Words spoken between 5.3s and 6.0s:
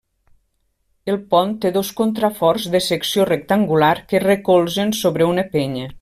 una penya.